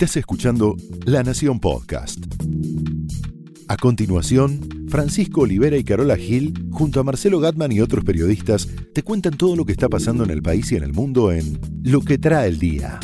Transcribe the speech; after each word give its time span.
Estás 0.00 0.18
escuchando 0.18 0.76
La 1.06 1.24
Nación 1.24 1.58
Podcast. 1.58 2.20
A 3.66 3.76
continuación, 3.76 4.86
Francisco 4.88 5.40
Olivera 5.40 5.76
y 5.76 5.82
Carola 5.82 6.16
Gil, 6.16 6.68
junto 6.70 7.00
a 7.00 7.02
Marcelo 7.02 7.40
Gatman 7.40 7.72
y 7.72 7.80
otros 7.80 8.04
periodistas, 8.04 8.68
te 8.94 9.02
cuentan 9.02 9.36
todo 9.36 9.56
lo 9.56 9.64
que 9.64 9.72
está 9.72 9.88
pasando 9.88 10.22
en 10.22 10.30
el 10.30 10.40
país 10.40 10.70
y 10.70 10.76
en 10.76 10.84
el 10.84 10.92
mundo 10.92 11.32
en 11.32 11.58
Lo 11.82 12.00
que 12.02 12.16
trae 12.16 12.46
el 12.46 12.60
día. 12.60 13.00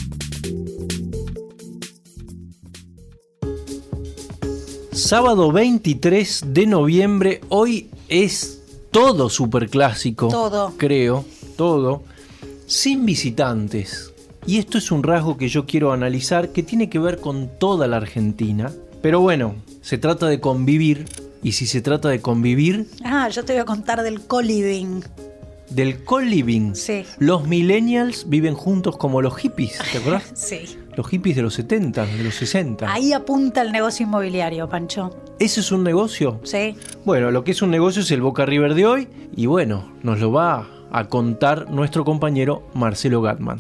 Sábado 4.93 5.51
23 5.51 6.45
de 6.47 6.67
noviembre, 6.67 7.41
hoy 7.49 7.91
es 8.09 8.63
todo 8.93 9.29
superclásico. 9.31 10.29
Todo. 10.29 10.75
Creo, 10.77 11.25
todo. 11.57 12.05
Sin 12.69 13.05
visitantes. 13.05 14.14
Y 14.47 14.59
esto 14.59 14.79
es 14.79 14.91
un 14.91 15.03
rasgo 15.03 15.37
que 15.39 15.49
yo 15.49 15.65
quiero 15.67 15.93
analizar 15.93 16.51
que 16.51 16.63
tiene 16.63 16.89
que 16.91 16.99
ver 16.99 17.19
con 17.19 17.49
toda 17.59 17.87
la 17.87 17.97
Argentina. 17.97 18.71
Pero 19.03 19.21
bueno, 19.21 19.55
se 19.81 19.99
trata 19.99 20.27
de 20.27 20.41
convivir. 20.41 21.07
Y 21.43 21.53
si 21.53 21.67
se 21.67 21.83
trata 21.83 22.09
de 22.09 22.21
convivir, 22.21 22.87
Ah, 23.05 23.29
yo 23.29 23.45
te 23.45 23.53
voy 23.53 23.61
a 23.61 23.65
contar 23.67 24.03
del 24.03 24.21
co-living. 24.23 25.03
del 25.71 26.05
co-living. 26.05 26.75
Sí. 26.75 27.05
Los 27.19 27.47
millennials 27.49 28.29
viven 28.29 28.55
juntos 28.55 28.97
como 28.97 29.21
los 29.23 29.37
hippies, 29.37 29.79
¿te 29.93 29.99
acuerdas? 29.99 30.25
Sí. 30.35 30.77
Los 30.97 31.09
hippies 31.09 31.37
de 31.37 31.43
los 31.43 31.55
70, 31.55 32.07
de 32.07 32.23
los 32.23 32.35
60. 32.37 32.91
Ahí 32.93 33.13
apunta 33.13 33.61
el 33.63 33.73
negocio 33.73 34.07
inmobiliario, 34.07 34.69
Pancho. 34.69 35.11
¿Ese 35.41 35.61
es 35.61 35.73
un 35.73 35.83
negocio? 35.83 36.41
Sí. 36.45 36.77
Bueno, 37.05 37.31
lo 37.33 37.43
que 37.45 37.51
es 37.51 37.61
un 37.63 37.71
negocio 37.71 38.03
es 38.03 38.11
el 38.13 38.21
Boca 38.23 38.47
River 38.47 38.75
de 38.75 38.87
hoy 38.87 39.09
y 39.35 39.47
bueno, 39.47 39.91
nos 40.03 40.21
lo 40.21 40.31
va 40.33 40.67
a 40.93 41.09
contar 41.09 41.69
nuestro 41.71 42.05
compañero 42.05 42.63
Marcelo 42.75 43.21
Gatman. 43.21 43.59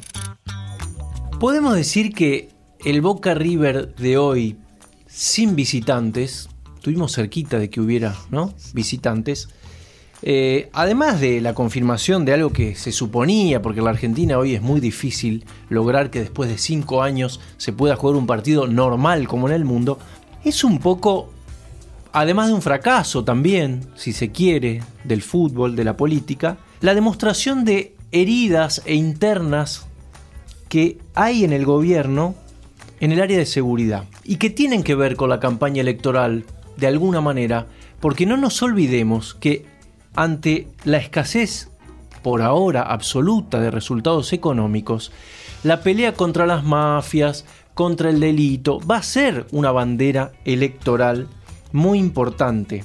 Podemos 1.44 1.76
decir 1.76 2.14
que 2.14 2.48
el 2.86 3.02
Boca 3.02 3.34
River 3.34 3.94
de 3.96 4.16
hoy, 4.16 4.56
sin 5.06 5.54
visitantes, 5.54 6.48
estuvimos 6.76 7.14
cerquita 7.14 7.58
de 7.58 7.68
que 7.68 7.82
hubiera, 7.82 8.16
¿no? 8.30 8.54
Visitantes. 8.72 9.50
Eh, 10.22 10.70
además 10.72 11.20
de 11.20 11.42
la 11.42 11.52
confirmación 11.52 12.24
de 12.24 12.32
algo 12.32 12.48
que 12.48 12.74
se 12.76 12.92
suponía, 12.92 13.60
porque 13.60 13.80
en 13.80 13.84
la 13.84 13.90
Argentina 13.90 14.38
hoy 14.38 14.54
es 14.54 14.62
muy 14.62 14.80
difícil 14.80 15.44
lograr 15.68 16.08
que 16.08 16.20
después 16.20 16.48
de 16.48 16.56
cinco 16.56 17.02
años 17.02 17.42
se 17.58 17.74
pueda 17.74 17.96
jugar 17.96 18.16
un 18.16 18.26
partido 18.26 18.66
normal 18.66 19.28
como 19.28 19.46
en 19.46 19.52
el 19.52 19.66
mundo, 19.66 19.98
es 20.46 20.64
un 20.64 20.78
poco 20.78 21.28
además 22.12 22.48
de 22.48 22.54
un 22.54 22.62
fracaso 22.62 23.22
también, 23.22 23.82
si 23.96 24.14
se 24.14 24.32
quiere, 24.32 24.82
del 25.04 25.20
fútbol, 25.20 25.76
de 25.76 25.84
la 25.84 25.94
política, 25.94 26.56
la 26.80 26.94
demostración 26.94 27.66
de 27.66 27.94
heridas 28.12 28.80
e 28.86 28.94
internas 28.94 29.88
que 30.74 30.98
hay 31.14 31.44
en 31.44 31.52
el 31.52 31.64
gobierno 31.64 32.34
en 32.98 33.12
el 33.12 33.20
área 33.20 33.38
de 33.38 33.46
seguridad 33.46 34.06
y 34.24 34.38
que 34.38 34.50
tienen 34.50 34.82
que 34.82 34.96
ver 34.96 35.14
con 35.14 35.30
la 35.30 35.38
campaña 35.38 35.80
electoral 35.80 36.46
de 36.76 36.88
alguna 36.88 37.20
manera, 37.20 37.68
porque 38.00 38.26
no 38.26 38.36
nos 38.36 38.60
olvidemos 38.60 39.34
que 39.36 39.66
ante 40.16 40.66
la 40.82 40.96
escasez 40.96 41.70
por 42.24 42.42
ahora 42.42 42.82
absoluta 42.82 43.60
de 43.60 43.70
resultados 43.70 44.32
económicos, 44.32 45.12
la 45.62 45.80
pelea 45.80 46.14
contra 46.14 46.44
las 46.44 46.64
mafias, 46.64 47.44
contra 47.74 48.10
el 48.10 48.18
delito, 48.18 48.80
va 48.80 48.96
a 48.96 49.02
ser 49.04 49.46
una 49.52 49.70
bandera 49.70 50.32
electoral 50.44 51.28
muy 51.70 52.00
importante. 52.00 52.84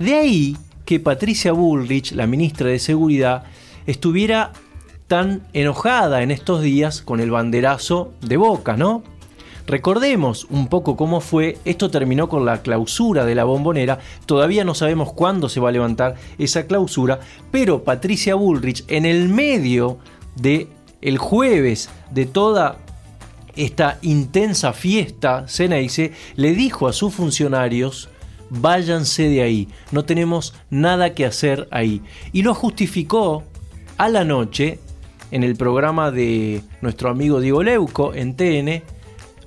De 0.00 0.14
ahí 0.16 0.56
que 0.84 0.98
Patricia 0.98 1.52
Bullrich, 1.52 2.10
la 2.10 2.26
ministra 2.26 2.70
de 2.70 2.80
Seguridad, 2.80 3.44
estuviera 3.86 4.52
tan 5.08 5.42
enojada 5.52 6.22
en 6.22 6.30
estos 6.30 6.62
días 6.62 7.02
con 7.02 7.20
el 7.20 7.30
banderazo 7.30 8.12
de 8.20 8.36
Boca, 8.36 8.76
¿no? 8.76 9.02
Recordemos 9.66 10.46
un 10.50 10.68
poco 10.68 10.96
cómo 10.96 11.20
fue, 11.20 11.58
esto 11.64 11.90
terminó 11.90 12.28
con 12.28 12.44
la 12.44 12.60
clausura 12.60 13.24
de 13.24 13.34
la 13.34 13.44
bombonera, 13.44 13.98
todavía 14.26 14.62
no 14.62 14.74
sabemos 14.74 15.12
cuándo 15.12 15.48
se 15.48 15.60
va 15.60 15.70
a 15.70 15.72
levantar 15.72 16.16
esa 16.38 16.66
clausura, 16.66 17.20
pero 17.50 17.82
Patricia 17.82 18.34
Bullrich 18.34 18.84
en 18.88 19.06
el 19.06 19.30
medio 19.30 19.98
de 20.36 20.68
el 21.00 21.16
jueves 21.16 21.88
de 22.10 22.26
toda 22.26 22.76
esta 23.56 23.98
intensa 24.02 24.72
fiesta 24.72 25.46
Ceneice 25.48 26.12
le 26.34 26.54
dijo 26.54 26.88
a 26.88 26.92
sus 26.92 27.14
funcionarios 27.14 28.10
váyanse 28.50 29.28
de 29.28 29.42
ahí, 29.42 29.68
no 29.92 30.04
tenemos 30.04 30.54
nada 30.70 31.14
que 31.14 31.24
hacer 31.24 31.68
ahí. 31.70 32.02
Y 32.32 32.42
lo 32.42 32.54
justificó 32.54 33.44
a 33.96 34.08
la 34.08 34.24
noche 34.24 34.78
en 35.30 35.42
el 35.42 35.56
programa 35.56 36.10
de 36.10 36.62
nuestro 36.80 37.10
amigo 37.10 37.40
Diego 37.40 37.62
Leuco 37.62 38.14
en 38.14 38.36
TN. 38.36 38.82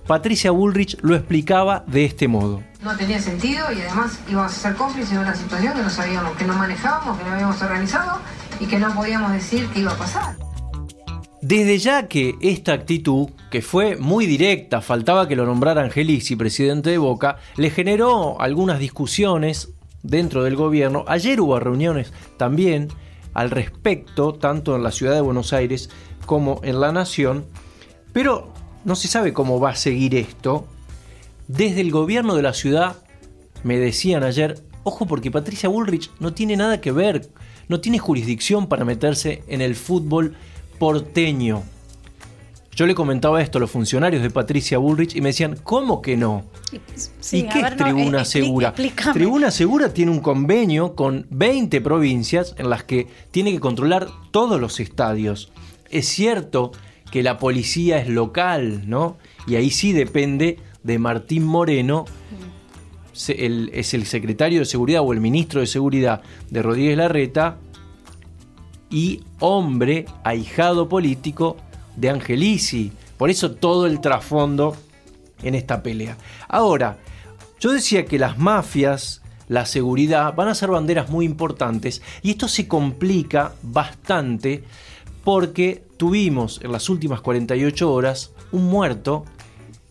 Patricia 0.05 0.51
Bullrich 0.51 0.97
lo 1.01 1.15
explicaba 1.15 1.83
de 1.87 2.05
este 2.05 2.27
modo. 2.27 2.63
No 2.81 2.95
tenía 2.95 3.19
sentido 3.19 3.65
y 3.71 3.81
además 3.81 4.19
íbamos 4.29 4.53
a 4.53 4.55
ser 4.55 4.75
cómplices 4.75 5.11
de 5.11 5.19
una 5.19 5.35
situación 5.35 5.73
que 5.73 5.81
no 5.81 5.89
sabíamos, 5.89 6.37
que 6.37 6.45
no 6.45 6.53
manejábamos, 6.53 7.17
que 7.17 7.23
no 7.25 7.31
habíamos 7.33 7.61
organizado 7.61 8.19
y 8.59 8.65
que 8.65 8.79
no 8.79 8.93
podíamos 8.93 9.31
decir 9.33 9.67
que 9.67 9.81
iba 9.81 9.91
a 9.91 9.97
pasar. 9.97 10.35
Desde 11.41 11.77
ya 11.77 12.07
que 12.07 12.35
esta 12.41 12.73
actitud, 12.73 13.29
que 13.51 13.61
fue 13.61 13.95
muy 13.95 14.25
directa, 14.25 14.81
faltaba 14.81 15.27
que 15.27 15.35
lo 15.35 15.45
nombrara 15.45 15.83
Angelici, 15.83 16.35
presidente 16.35 16.89
de 16.89 16.97
Boca, 16.97 17.37
le 17.57 17.69
generó 17.69 18.41
algunas 18.41 18.79
discusiones 18.79 19.69
dentro 20.01 20.43
del 20.43 20.55
gobierno. 20.55 21.05
Ayer 21.07 21.39
hubo 21.39 21.59
reuniones 21.59 22.11
también 22.37 22.89
al 23.37 23.51
respecto, 23.51 24.33
tanto 24.33 24.75
en 24.75 24.81
la 24.81 24.91
ciudad 24.91 25.13
de 25.13 25.21
Buenos 25.21 25.53
Aires 25.53 25.91
como 26.25 26.59
en 26.63 26.79
la 26.81 26.91
Nación, 26.91 27.45
pero 28.11 28.51
no 28.83 28.95
se 28.95 29.07
sabe 29.07 29.31
cómo 29.31 29.59
va 29.59 29.69
a 29.69 29.75
seguir 29.75 30.15
esto. 30.15 30.65
Desde 31.47 31.81
el 31.81 31.91
gobierno 31.91 32.33
de 32.33 32.41
la 32.41 32.55
ciudad 32.55 32.97
me 33.63 33.77
decían 33.77 34.23
ayer, 34.23 34.63
ojo 34.81 35.05
porque 35.05 35.29
Patricia 35.29 35.69
Bullrich 35.69 36.09
no 36.19 36.33
tiene 36.33 36.57
nada 36.57 36.81
que 36.81 36.91
ver, 36.91 37.29
no 37.67 37.79
tiene 37.79 37.99
jurisdicción 37.99 38.65
para 38.65 38.85
meterse 38.85 39.43
en 39.47 39.61
el 39.61 39.75
fútbol 39.75 40.35
porteño. 40.79 41.61
Yo 42.77 42.85
le 42.85 42.93
comentaba 42.93 43.41
esto 43.41 43.57
a 43.57 43.61
los 43.61 43.71
funcionarios 43.71 44.21
de 44.21 44.29
Patricia 44.29 44.77
Bullrich 44.77 45.15
y 45.15 45.21
me 45.21 45.29
decían, 45.29 45.57
¿cómo 45.63 45.99
que 45.99 46.15
no? 46.15 46.45
Sí, 47.19 47.39
¿Y 47.39 47.43
qué 47.47 47.63
ver, 47.63 47.73
es 47.73 47.79
no, 47.79 47.85
Tribuna 47.85 48.19
eh, 48.19 48.21
expli- 48.21 48.25
Segura? 48.25 48.67
explícame. 48.67 49.13
Tribuna 49.13 49.49
Segura 49.51 49.93
tiene 49.95 50.11
un 50.11 50.19
convenio 50.19 50.93
con 50.95 51.25
20 51.31 51.81
provincias 51.81 52.53
en 52.59 52.69
las 52.69 52.83
que 52.83 53.07
tiene 53.31 53.51
que 53.51 53.59
controlar 53.59 54.07
todos 54.29 54.61
los 54.61 54.79
estadios. 54.79 55.51
Es 55.89 56.07
cierto 56.07 56.71
que 57.11 57.23
la 57.23 57.39
policía 57.39 57.97
es 57.97 58.09
local, 58.09 58.87
¿no? 58.87 59.17
Y 59.47 59.55
ahí 59.55 59.71
sí 59.71 59.91
depende 59.91 60.59
de 60.83 60.99
Martín 60.99 61.45
Moreno, 61.45 62.05
el- 63.29 63.71
es 63.73 63.95
el 63.95 64.05
secretario 64.05 64.59
de 64.59 64.65
Seguridad 64.65 65.01
o 65.01 65.13
el 65.13 65.19
ministro 65.19 65.61
de 65.61 65.65
Seguridad 65.65 66.21
de 66.51 66.61
Rodríguez 66.61 66.95
Larreta 66.97 67.57
y 68.91 69.21
hombre, 69.39 70.05
ahijado 70.23 70.87
político 70.87 71.57
de 71.97 72.09
Angelici. 72.09 72.93
Por 73.17 73.29
eso 73.29 73.51
todo 73.51 73.85
el 73.85 73.99
trasfondo 73.99 74.77
en 75.43 75.55
esta 75.55 75.83
pelea. 75.83 76.17
Ahora, 76.47 76.97
yo 77.59 77.71
decía 77.71 78.05
que 78.05 78.19
las 78.19 78.37
mafias, 78.37 79.21
la 79.49 79.65
seguridad, 79.65 80.33
van 80.33 80.47
a 80.47 80.55
ser 80.55 80.69
banderas 80.69 81.09
muy 81.09 81.25
importantes 81.25 82.01
y 82.21 82.31
esto 82.31 82.47
se 82.47 82.67
complica 82.67 83.53
bastante 83.63 84.63
porque 85.23 85.83
tuvimos 85.97 86.61
en 86.63 86.71
las 86.71 86.89
últimas 86.89 87.21
48 87.21 87.91
horas 87.91 88.31
un 88.51 88.65
muerto 88.65 89.25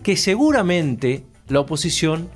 que 0.02 0.16
seguramente 0.16 1.24
la 1.48 1.60
oposición 1.60 2.30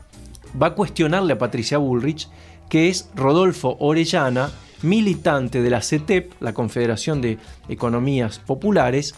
va 0.60 0.69
a 0.69 0.75
cuestionarle 0.75 1.34
a 1.34 1.38
Patricia 1.38 1.78
Bullrich, 1.78 2.28
que 2.69 2.88
es 2.88 3.09
Rodolfo 3.14 3.76
Orellana, 3.80 4.50
militante 4.82 5.62
de 5.62 5.70
la 5.70 5.82
CETEP, 5.82 6.32
la 6.41 6.53
Confederación 6.53 7.20
de 7.20 7.38
Economías 7.69 8.38
Populares, 8.38 9.14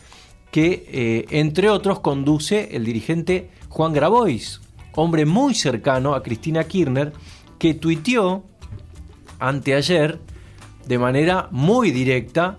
que 0.52 0.86
eh, 0.92 1.26
entre 1.30 1.70
otros 1.70 2.00
conduce 2.00 2.76
el 2.76 2.84
dirigente 2.84 3.50
Juan 3.70 3.92
Grabois, 3.92 4.60
hombre 4.94 5.24
muy 5.26 5.54
cercano 5.54 6.14
a 6.14 6.22
Cristina 6.22 6.64
Kirchner, 6.64 7.12
que 7.58 7.74
tuiteó 7.74 8.44
anteayer 9.40 10.20
de 10.86 10.98
manera 10.98 11.48
muy 11.50 11.90
directa 11.90 12.58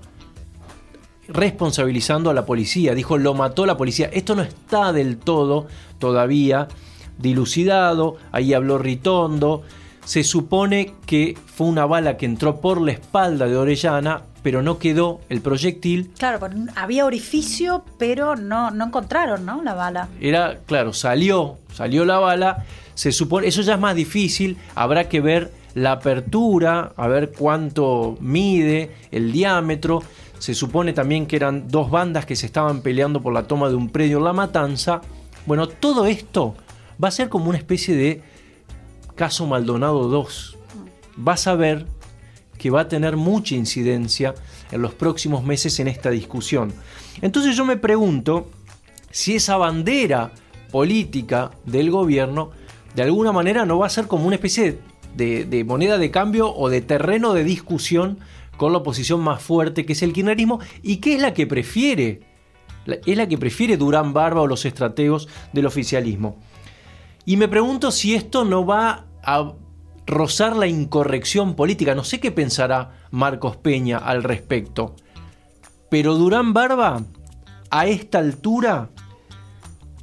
responsabilizando 1.27 2.31
a 2.31 2.33
la 2.33 2.45
policía. 2.45 2.95
Dijo, 2.95 3.17
lo 3.17 3.35
mató 3.35 3.65
la 3.65 3.77
policía. 3.77 4.09
Esto 4.11 4.35
no 4.35 4.41
está 4.41 4.91
del 4.91 5.17
todo 5.17 5.67
todavía 5.99 6.67
dilucidado. 7.19 8.17
Ahí 8.31 8.53
habló 8.53 8.79
Ritondo. 8.79 9.63
Se 10.05 10.23
supone 10.23 10.93
que 11.05 11.37
fue 11.45 11.67
una 11.67 11.85
bala 11.85 12.17
que 12.17 12.25
entró 12.25 12.59
por 12.59 12.81
la 12.81 12.91
espalda 12.91 13.47
de 13.47 13.55
Orellana, 13.55 14.23
pero 14.41 14.61
no 14.61 14.77
quedó 14.77 15.21
el 15.29 15.41
proyectil. 15.41 16.11
Claro, 16.17 16.45
había 16.75 17.05
orificio, 17.05 17.85
pero 17.97 18.35
no, 18.35 18.69
no 18.71 18.85
encontraron, 18.85 19.45
¿no? 19.45 19.63
La 19.63 19.73
bala. 19.73 20.09
Era, 20.19 20.59
claro, 20.65 20.91
salió, 20.91 21.57
salió 21.73 22.03
la 22.03 22.19
bala. 22.19 22.65
Se 22.93 23.11
supone, 23.11 23.47
eso 23.47 23.61
ya 23.61 23.75
es 23.75 23.79
más 23.79 23.95
difícil. 23.95 24.57
Habrá 24.75 25.07
que 25.07 25.21
ver 25.21 25.51
la 25.73 25.93
apertura, 25.93 26.91
a 26.97 27.07
ver 27.07 27.31
cuánto 27.31 28.17
mide, 28.19 28.91
el 29.11 29.31
diámetro. 29.31 30.03
Se 30.37 30.53
supone 30.53 30.91
también 30.91 31.25
que 31.25 31.37
eran 31.37 31.69
dos 31.69 31.89
bandas 31.89 32.25
que 32.25 32.35
se 32.35 32.45
estaban 32.45 32.81
peleando 32.81 33.21
por 33.21 33.33
la 33.33 33.43
toma 33.43 33.69
de 33.69 33.75
un 33.75 33.89
predio 33.89 34.17
en 34.17 34.25
La 34.25 34.33
Matanza. 34.33 35.01
Bueno, 35.45 35.67
todo 35.67 36.05
esto 36.05 36.55
va 37.01 37.07
a 37.07 37.11
ser 37.11 37.29
como 37.29 37.49
una 37.49 37.57
especie 37.57 37.95
de 37.95 38.21
caso 39.23 39.47
Maldonado 39.47 40.09
2. 40.09 40.57
Vas 41.15 41.47
a 41.47 41.55
ver 41.55 41.85
que 42.57 42.69
va 42.69 42.81
a 42.81 42.87
tener 42.89 43.15
mucha 43.15 43.55
incidencia 43.55 44.35
en 44.69 44.81
los 44.81 44.93
próximos 44.95 45.45
meses 45.45 45.79
en 45.79 45.87
esta 45.87 46.09
discusión. 46.09 46.73
Entonces 47.21 47.55
yo 47.55 47.63
me 47.63 47.77
pregunto 47.77 48.49
si 49.11 49.35
esa 49.35 49.55
bandera 49.55 50.33
política 50.73 51.51
del 51.65 51.89
gobierno 51.89 52.51
de 52.95 53.03
alguna 53.03 53.31
manera 53.31 53.65
no 53.65 53.79
va 53.79 53.87
a 53.87 53.89
ser 53.89 54.07
como 54.07 54.25
una 54.27 54.35
especie 54.35 54.79
de, 55.15 55.63
moneda 55.65 55.97
de 55.97 56.11
cambio 56.11 56.53
o 56.53 56.67
de 56.67 56.81
terreno 56.81 57.31
de 57.31 57.45
discusión 57.45 58.19
con 58.57 58.73
la 58.73 58.79
oposición 58.79 59.21
más 59.21 59.41
fuerte 59.41 59.85
que 59.85 59.93
es 59.93 60.03
el 60.03 60.11
kirchnerismo 60.11 60.59
y 60.81 60.97
que 60.97 61.15
es 61.15 61.21
la 61.21 61.33
que 61.33 61.47
prefiere, 61.47 62.23
es 62.85 63.15
la 63.15 63.29
que 63.29 63.37
prefiere 63.37 63.77
Durán 63.77 64.11
Barba 64.11 64.41
o 64.41 64.47
los 64.47 64.65
estrategos 64.65 65.29
del 65.53 65.65
oficialismo. 65.65 66.35
Y 67.25 67.37
me 67.37 67.47
pregunto 67.47 67.89
si 67.89 68.15
esto 68.15 68.43
no 68.43 68.65
va 68.65 69.05
a 69.23 69.53
rozar 70.05 70.55
la 70.55 70.67
incorrección 70.67 71.55
política. 71.55 71.95
No 71.95 72.03
sé 72.03 72.19
qué 72.19 72.31
pensará 72.31 72.91
Marcos 73.11 73.57
Peña 73.57 73.97
al 73.97 74.23
respecto. 74.23 74.95
Pero 75.89 76.15
Durán 76.15 76.53
Barba, 76.53 77.03
a 77.69 77.87
esta 77.87 78.19
altura, 78.19 78.89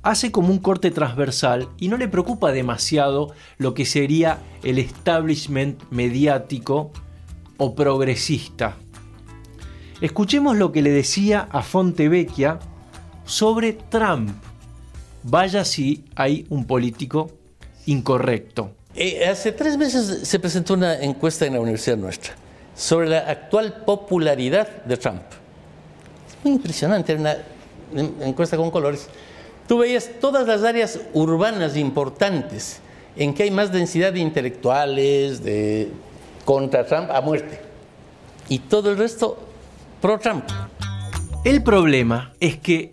hace 0.02 0.32
como 0.32 0.49
un 0.49 0.58
corte 0.58 0.90
transversal 0.90 1.69
y 1.78 1.88
no 1.88 1.96
le 1.96 2.08
preocupa 2.08 2.52
demasiado 2.52 3.32
lo 3.58 3.75
que 3.75 3.84
sería 3.84 4.38
el 4.62 4.78
establishment 4.78 5.82
mediático 5.90 6.93
o 7.58 7.75
progresista. 7.75 8.76
Escuchemos 10.00 10.56
lo 10.56 10.72
que 10.72 10.81
le 10.81 10.90
decía 10.90 11.49
a 11.50 11.62
Fontevecchia 11.62 12.58
sobre 13.25 13.75
Trump. 13.75 14.31
Vaya 15.22 15.64
si 15.64 16.06
hay 16.17 16.46
un 16.49 16.64
político 16.64 17.31
incorrecto. 17.84 18.80
Eh, 18.95 19.25
hace 19.27 19.53
tres 19.53 19.77
meses 19.77 20.27
se 20.29 20.39
presentó 20.41 20.75
una 20.75 21.01
encuesta 21.01 21.47
en 21.47 21.55
la 21.55 21.61
universidad 21.61 21.97
nuestra 21.97 22.35
sobre 22.75 23.09
la 23.09 23.19
actual 23.19 23.83
popularidad 23.85 24.85
de 24.85 24.97
Trump. 24.97 25.23
Muy 26.43 26.55
impresionante, 26.55 27.15
una 27.15 27.37
encuesta 28.23 28.57
con 28.57 28.71
colores. 28.71 29.09
Tú 29.69 29.79
veías 29.79 30.11
todas 30.21 30.47
las 30.47 30.65
áreas 30.65 30.99
urbanas 31.13 31.77
importantes 31.77 32.81
en 33.17 33.35
que 33.35 33.45
hay 33.45 33.51
más 33.51 33.71
densidad 33.71 34.13
de 34.13 34.21
intelectuales, 34.21 35.45
de 35.45 35.91
contra 36.45 36.87
Trump 36.87 37.11
a 37.11 37.21
muerte. 37.21 37.61
Y 38.49 38.61
todo 38.61 38.91
el 38.91 38.99
resto 38.99 39.39
pro 40.01 40.19
Trump. 40.19 40.45
El 41.45 41.63
problema 41.63 42.33
es 42.41 42.57
que 42.57 42.93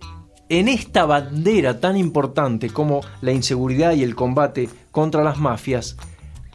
en 0.49 0.67
esta 0.67 1.05
bandera 1.05 1.79
tan 1.79 1.97
importante 1.97 2.69
como 2.69 3.01
la 3.21 3.31
inseguridad 3.31 3.93
y 3.93 4.03
el 4.03 4.15
combate 4.15 4.69
contra 4.97 5.23
las 5.23 5.37
mafias, 5.37 5.95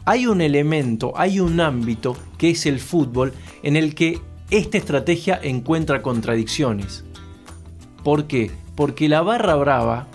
hay 0.03 0.27
un 0.27 0.41
elemento, 0.41 1.13
hay 1.15 1.39
un 1.39 1.61
ámbito 1.61 2.17
que 2.37 2.49
es 2.49 2.65
el 2.65 2.81
fútbol 2.81 3.31
en 3.61 3.77
el 3.77 3.95
que 3.95 4.19
esta 4.51 4.77
estrategia 4.77 5.39
encuentra 5.41 6.01
contradicciones. 6.01 7.05
¿Por 8.03 8.27
qué? 8.27 8.51
Porque 8.75 9.07
la 9.07 9.21
barra 9.21 9.55
brava 9.55 10.07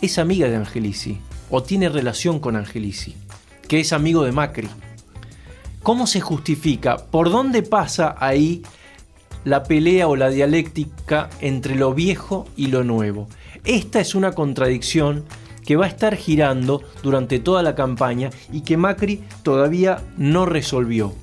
es 0.00 0.18
amiga 0.18 0.48
de 0.48 0.56
Angelici 0.56 1.18
o 1.50 1.62
tiene 1.62 1.90
relación 1.90 2.40
con 2.40 2.56
Angelici, 2.56 3.14
que 3.68 3.80
es 3.80 3.92
amigo 3.92 4.24
de 4.24 4.32
Macri. 4.32 4.70
¿Cómo 5.82 6.06
se 6.06 6.22
justifica? 6.22 6.96
¿Por 6.96 7.28
dónde 7.28 7.62
pasa 7.62 8.16
ahí 8.18 8.62
la 9.44 9.64
pelea 9.64 10.08
o 10.08 10.16
la 10.16 10.30
dialéctica 10.30 11.28
entre 11.40 11.74
lo 11.74 11.94
viejo 11.94 12.46
y 12.56 12.66
lo 12.66 12.84
nuevo. 12.84 13.28
Esta 13.64 14.00
es 14.00 14.14
una 14.14 14.32
contradicción 14.32 15.24
que 15.70 15.76
va 15.76 15.84
a 15.84 15.88
estar 15.88 16.16
girando 16.16 16.82
durante 17.00 17.38
toda 17.38 17.62
la 17.62 17.76
campaña 17.76 18.30
y 18.50 18.62
que 18.62 18.76
Macri 18.76 19.22
todavía 19.44 20.02
no 20.16 20.44
resolvió. 20.44 21.14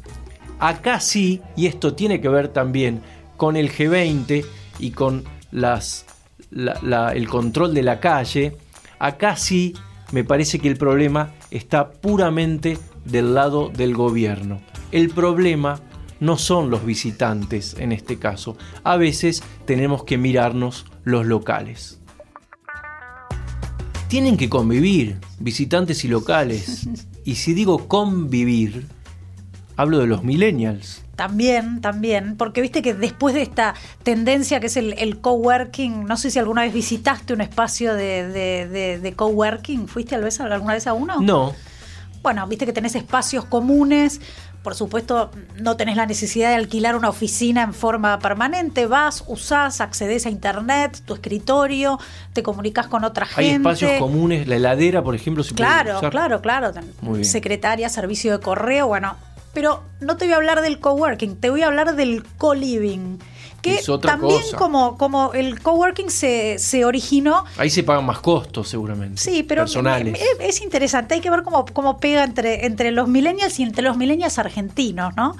Acá 0.57 1.01
sí, 1.01 1.41
y 1.57 1.65
esto 1.65 1.95
tiene 1.95 2.21
que 2.21 2.29
ver 2.29 2.47
también 2.47 3.01
con 3.35 3.57
el 3.57 3.69
G20 3.69 4.45
y 4.79 4.91
con 4.91 5.25
las, 5.51 6.05
el 6.49 7.27
control 7.27 7.73
de 7.73 7.83
la 7.83 7.99
calle, 7.99 8.55
acá 8.99 9.35
sí 9.35 9.73
me 10.13 10.23
parece 10.23 10.59
que 10.59 10.69
el 10.69 10.77
problema 10.77 11.33
está 11.51 11.91
puramente 11.91 12.77
del 13.03 13.33
lado 13.33 13.67
del 13.67 13.95
gobierno. 13.95 14.61
El 14.93 15.09
problema 15.09 15.81
no 16.21 16.37
son 16.37 16.69
los 16.69 16.85
visitantes 16.85 17.75
en 17.77 17.91
este 17.91 18.17
caso. 18.17 18.55
A 18.85 18.95
veces 18.95 19.43
tenemos 19.65 20.05
que 20.05 20.17
mirarnos 20.17 20.85
los 21.03 21.25
locales. 21.25 21.99
Tienen 24.07 24.37
que 24.37 24.49
convivir, 24.49 25.17
visitantes 25.39 26.03
y 26.05 26.07
locales. 26.07 26.87
Y 27.27 27.35
si 27.35 27.53
digo 27.53 27.89
convivir, 27.89 28.87
hablo 29.75 29.97
de 29.97 30.07
los 30.07 30.23
millennials. 30.23 31.03
También, 31.17 31.81
también, 31.81 32.37
porque 32.37 32.61
viste 32.61 32.81
que 32.81 32.93
después 32.93 33.35
de 33.35 33.41
esta 33.41 33.73
tendencia 34.03 34.61
que 34.61 34.67
es 34.67 34.77
el, 34.77 35.19
coworking, 35.19 36.05
no 36.05 36.15
sé 36.15 36.31
si 36.31 36.39
alguna 36.39 36.61
vez 36.61 36.73
visitaste 36.73 37.33
un 37.33 37.41
espacio 37.41 37.95
de, 37.95 38.29
de, 38.29 38.99
de, 38.99 39.13
coworking, 39.13 39.89
¿fuiste 39.89 40.15
alguna 40.15 40.73
vez 40.73 40.87
a 40.87 40.93
uno? 40.93 41.19
No. 41.19 41.53
Bueno, 42.21 42.47
viste 42.47 42.65
que 42.65 42.73
tenés 42.73 42.95
espacios 42.95 43.43
comunes 43.43 44.21
por 44.67 44.75
supuesto, 44.75 45.31
no 45.61 45.77
tenés 45.77 45.95
la 45.95 46.05
necesidad 46.05 46.49
de 46.49 46.55
alquilar 46.55 46.97
una 46.97 47.07
oficina 47.07 47.63
en 47.63 47.73
forma 47.73 48.19
permanente. 48.19 48.85
Vas, 48.85 49.23
usás, 49.25 49.79
accedes 49.79 50.25
a 50.25 50.29
internet, 50.29 51.01
tu 51.05 51.13
escritorio, 51.13 51.97
te 52.33 52.43
comunicas 52.43 52.87
con 52.87 53.05
otra 53.05 53.25
gente. 53.25 53.49
Hay 53.49 53.55
espacios 53.55 53.93
comunes, 53.93 54.45
la 54.45 54.57
heladera, 54.57 55.01
por 55.01 55.15
ejemplo, 55.15 55.41
si 55.41 55.55
Claro, 55.55 56.01
claro, 56.09 56.41
claro. 56.41 56.73
Secretaria, 57.21 57.87
servicio 57.87 58.33
de 58.33 58.43
correo, 58.43 58.87
bueno. 58.87 59.15
Pero 59.53 59.83
no 60.01 60.17
te 60.17 60.25
voy 60.25 60.33
a 60.33 60.35
hablar 60.35 60.59
del 60.59 60.81
coworking, 60.81 61.37
te 61.37 61.49
voy 61.49 61.61
a 61.61 61.67
hablar 61.67 61.95
del 61.95 62.25
co-living 62.37 63.19
que 63.61 63.81
también 64.01 64.41
como, 64.57 64.97
como 64.97 65.33
el 65.33 65.61
coworking 65.61 66.09
se, 66.09 66.59
se 66.59 66.85
originó. 66.85 67.45
Ahí 67.57 67.69
se 67.69 67.83
pagan 67.83 68.05
más 68.05 68.19
costos 68.19 68.69
seguramente. 68.69 69.21
Sí, 69.21 69.43
pero 69.43 69.63
personales. 69.63 70.19
Es, 70.39 70.61
interesante, 70.61 71.15
hay 71.15 71.21
que 71.21 71.29
ver 71.29 71.43
cómo, 71.43 71.65
cómo 71.65 71.99
pega 71.99 72.23
entre, 72.23 72.65
entre 72.65 72.91
los 72.91 73.07
millennials 73.07 73.59
y 73.59 73.63
entre 73.63 73.83
los 73.83 73.97
millennials 73.97 74.37
argentinos, 74.37 75.15
¿no? 75.15 75.35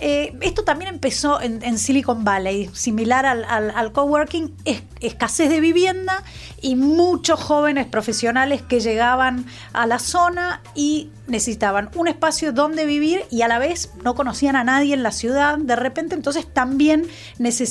Eh, 0.00 0.36
esto 0.40 0.64
también 0.64 0.94
empezó 0.94 1.40
en, 1.40 1.78
Silicon 1.78 2.24
Valley, 2.24 2.70
similar 2.72 3.26
al, 3.26 3.44
al, 3.44 3.92
coworking, 3.92 4.54
es, 4.64 4.82
escasez 5.00 5.48
de 5.48 5.60
vivienda 5.60 6.22
y 6.60 6.76
muchos 6.76 7.40
jóvenes 7.40 7.86
profesionales 7.86 8.62
que 8.62 8.80
llegaban 8.80 9.46
a 9.72 9.86
la 9.86 9.98
zona 9.98 10.62
y 10.74 11.10
necesitaban 11.26 11.90
un 11.94 12.08
espacio 12.08 12.52
donde 12.52 12.84
vivir 12.84 13.24
y 13.30 13.42
a 13.42 13.48
la 13.48 13.58
vez 13.58 13.90
no 14.02 14.14
conocían 14.14 14.56
a 14.56 14.64
nadie 14.64 14.94
en 14.94 15.02
la 15.02 15.12
ciudad. 15.12 15.58
De 15.58 15.76
repente 15.76 16.14
entonces 16.14 16.46
también 16.52 17.06
necesitaban 17.38 17.61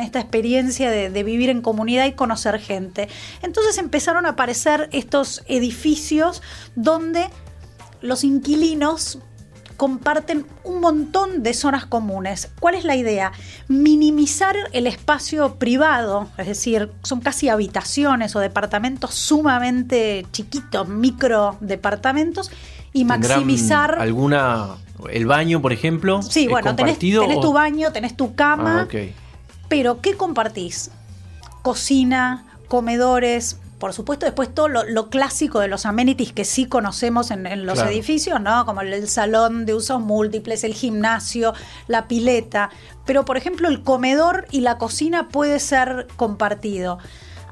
esta 0.00 0.20
experiencia 0.20 0.90
de, 0.90 1.22
vivir 1.22 1.50
en 1.50 1.62
comunidad 1.62 2.06
y 2.06 2.12
conocer 2.12 2.58
gente. 2.58 3.08
Entonces 3.42 3.78
empezaron 3.78 4.26
a 4.26 4.30
aparecer 4.30 4.88
estos 4.92 5.42
edificios 5.46 6.42
donde 6.74 7.28
los 8.00 8.24
inquilinos 8.24 9.18
comparten 9.76 10.46
un 10.62 10.80
montón 10.80 11.42
de 11.42 11.52
zonas 11.52 11.86
comunes. 11.86 12.50
¿Cuál 12.60 12.74
es 12.76 12.84
la 12.84 12.94
idea? 12.94 13.32
Minimizar 13.68 14.54
el 14.72 14.86
espacio 14.86 15.56
privado, 15.56 16.28
es 16.38 16.46
decir, 16.46 16.92
son 17.02 17.20
casi 17.20 17.48
habitaciones 17.48 18.36
o 18.36 18.40
departamentos 18.40 19.14
sumamente 19.14 20.26
chiquitos, 20.30 20.88
micro 20.88 21.56
departamentos, 21.60 22.50
y 22.94 23.04
maximizar. 23.04 23.96
¿Alguna. 23.98 24.76
el 25.10 25.26
baño, 25.26 25.60
por 25.60 25.72
ejemplo? 25.72 26.22
Sí, 26.22 26.46
bueno, 26.46 26.74
tenés, 26.76 26.98
tu 26.98 27.52
baño, 27.52 27.92
tenés 27.92 28.16
tu 28.16 28.34
cama. 28.34 28.88
Ah, 28.90 28.96
pero, 29.68 30.00
¿qué 30.00 30.16
compartís? 30.16 30.90
Cocina, 31.62 32.46
comedores, 32.68 33.58
por 33.78 33.92
supuesto, 33.92 34.24
después 34.24 34.54
todo 34.54 34.68
lo, 34.68 35.10
clásico 35.10 35.60
de 35.60 35.68
los 35.68 35.84
amenities 35.84 36.32
que 36.32 36.44
sí 36.44 36.66
conocemos 36.66 37.30
en, 37.30 37.66
los 37.66 37.80
edificios, 37.80 38.40
¿no? 38.40 38.64
Como 38.64 38.80
el, 38.80 39.08
salón 39.08 39.66
de 39.66 39.74
usos 39.74 40.00
múltiples, 40.00 40.64
el 40.64 40.74
gimnasio, 40.74 41.52
la 41.86 42.08
pileta. 42.08 42.70
Pero, 43.04 43.24
por 43.24 43.36
ejemplo, 43.36 43.68
el 43.68 43.82
comedor 43.82 44.46
y 44.50 44.60
la 44.60 44.78
cocina 44.78 45.28
puede 45.28 45.60
ser 45.60 46.06
compartido 46.16 46.98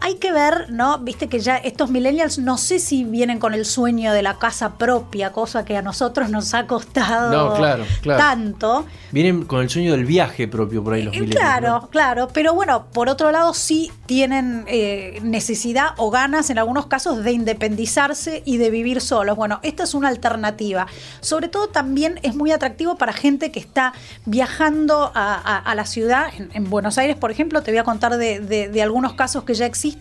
hay 0.02 0.16
que 0.16 0.32
ver, 0.32 0.66
¿no? 0.70 0.98
Viste 0.98 1.28
que 1.28 1.38
ya 1.38 1.56
estos 1.56 1.88
millennials 1.88 2.38
no 2.38 2.58
sé 2.58 2.80
si 2.80 3.04
vienen 3.04 3.38
con 3.38 3.54
el 3.54 3.64
sueño 3.64 4.12
de 4.12 4.22
la 4.22 4.36
casa 4.36 4.74
propia, 4.74 5.30
cosa 5.30 5.64
que 5.64 5.76
a 5.76 5.82
nosotros 5.82 6.28
nos 6.28 6.54
ha 6.54 6.66
costado 6.66 7.56
tanto. 8.02 8.84
Vienen 9.12 9.44
con 9.44 9.60
el 9.60 9.70
sueño 9.70 9.92
del 9.92 10.04
viaje 10.04 10.48
propio 10.48 10.82
por 10.82 10.94
ahí 10.94 11.02
los 11.04 11.14
eh, 11.14 11.20
millennials. 11.20 11.40
Claro, 11.40 11.88
claro, 11.90 12.28
pero 12.32 12.52
bueno, 12.52 12.86
por 12.92 13.08
otro 13.08 13.30
lado 13.30 13.54
sí 13.54 13.92
tienen 14.06 14.64
eh, 14.66 15.20
necesidad 15.22 15.90
o 15.98 16.10
ganas 16.10 16.50
en 16.50 16.58
algunos 16.58 16.86
casos 16.86 17.22
de 17.22 17.30
independizarse 17.30 18.42
y 18.44 18.56
de 18.56 18.70
vivir 18.70 19.00
solos. 19.00 19.36
Bueno, 19.36 19.60
esta 19.62 19.84
es 19.84 19.94
una 19.94 20.08
alternativa. 20.08 20.88
Sobre 21.20 21.46
todo 21.46 21.68
también 21.68 22.18
es 22.24 22.34
muy 22.34 22.50
atractivo 22.50 22.96
para 22.96 23.12
gente 23.12 23.52
que 23.52 23.60
está 23.60 23.92
viajando 24.26 25.12
a, 25.14 25.72
la 25.76 25.86
ciudad. 25.86 26.26
En, 26.54 26.70
Buenos 26.70 26.98
Aires, 26.98 27.16
por 27.16 27.30
ejemplo, 27.30 27.62
te 27.62 27.70
voy 27.70 27.78
a 27.78 27.84
contar 27.84 28.16
de 28.16 28.82
algunos 28.82 29.12
casos 29.12 29.44
que 29.44 29.54
ya 29.54 29.66
existen 29.66 29.91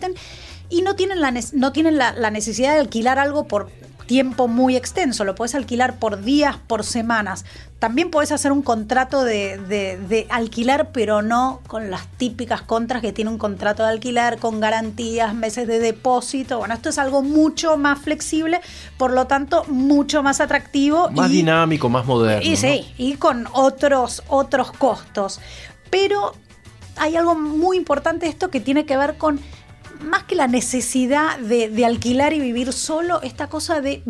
y 0.68 0.82
no 0.82 0.96
tienen, 0.96 1.20
la, 1.20 1.32
no 1.52 1.72
tienen 1.72 1.98
la, 1.98 2.12
la 2.12 2.30
necesidad 2.30 2.74
de 2.74 2.80
alquilar 2.80 3.18
algo 3.18 3.46
por 3.46 3.70
tiempo 4.12 4.48
muy 4.48 4.76
extenso, 4.76 5.24
lo 5.24 5.34
puedes 5.34 5.54
alquilar 5.54 5.98
por 5.98 6.22
días, 6.22 6.56
por 6.66 6.84
semanas. 6.84 7.44
También 7.78 8.10
puedes 8.10 8.30
hacer 8.30 8.52
un 8.52 8.62
contrato 8.62 9.24
de, 9.24 10.26
alquilar, 10.28 10.90
pero 10.92 11.22
no 11.22 11.60
con 11.66 11.90
las 11.90 12.06
típicas 12.18 12.62
contras 12.62 13.00
que 13.00 13.12
tiene 13.12 13.30
un 13.30 13.38
contrato 13.38 13.82
de 13.82 13.88
alquilar, 13.88 14.38
con 14.38 14.60
garantías, 14.60 15.34
meses 15.34 15.66
de 15.66 15.78
depósito. 15.78 16.58
Bueno, 16.58 16.74
esto 16.74 16.90
es 16.90 16.98
algo 16.98 17.22
mucho 17.22 17.76
más 17.76 17.98
flexible, 18.00 18.60
por 18.98 19.12
lo 19.12 19.26
tanto, 19.26 19.64
mucho 19.68 20.22
más 20.22 20.40
atractivo. 20.40 21.10
Más 21.10 21.30
dinámico, 21.30 21.88
más 21.88 22.06
moderno. 22.06 22.48
Y 22.48 22.56
sí, 22.56 22.92
y 22.98 23.14
con 23.14 23.48
otros, 23.52 24.22
otros 24.28 24.72
costos. 24.72 25.40
Pero 25.90 26.34
hay 26.96 27.16
algo 27.16 27.34
muy 27.34 27.76
importante 27.76 28.26
esto 28.26 28.50
que 28.50 28.60
tiene 28.60 28.84
que 28.84 28.96
ver 28.96 29.16
con 29.16 29.40
más 30.02 30.24
que 30.24 30.34
la 30.34 30.48
necesidad 30.48 31.38
de, 31.38 31.84
alquilar 31.84 32.32
y 32.32 32.40
vivir 32.40 32.72
solo, 32.72 33.20
esta 33.22 33.48
cosa 33.48 33.80
de 33.80 34.02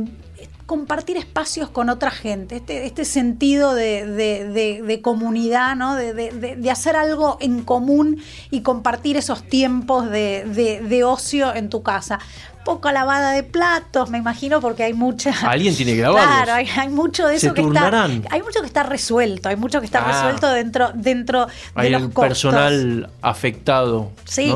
compartir 0.66 1.16
espacios 1.16 1.68
con 1.68 1.90
otra 1.90 2.10
gente, 2.10 2.56
este, 2.56 2.86
este 2.86 3.04
sentido 3.04 3.74
de, 3.74 5.00
comunidad, 5.02 5.76
¿no? 5.76 5.96
de, 5.96 6.70
hacer 6.70 6.96
algo 6.96 7.36
en 7.40 7.62
común 7.62 8.22
y 8.50 8.62
compartir 8.62 9.16
esos 9.16 9.42
tiempos 9.42 10.10
de, 10.10 11.02
ocio 11.04 11.54
en 11.54 11.68
tu 11.68 11.82
casa. 11.82 12.18
Poca 12.64 12.92
lavada 12.92 13.32
de 13.32 13.42
platos, 13.42 14.08
me 14.08 14.18
imagino, 14.18 14.60
porque 14.60 14.84
hay 14.84 14.94
mucha. 14.94 15.34
Alguien 15.50 15.74
tiene 15.74 15.96
que 15.96 16.02
lavarlos. 16.02 16.44
Claro, 16.44 16.52
hay, 16.80 16.88
mucho 16.90 17.26
de 17.26 17.34
eso 17.34 17.52
que 17.54 17.60
está. 17.60 18.04
Hay 18.30 18.40
mucho 18.40 18.60
que 18.60 18.66
está 18.66 18.84
resuelto, 18.84 19.48
hay 19.48 19.56
mucho 19.56 19.80
que 19.80 19.86
está 19.86 19.98
ah. 19.98 20.12
resuelto 20.12 20.48
dentro, 20.48 20.92
dentro 20.94 21.48
de 21.74 21.90
los 21.90 22.02
el 22.02 22.10
personal 22.10 23.10
afectado. 23.20 24.12
Sí 24.26 24.54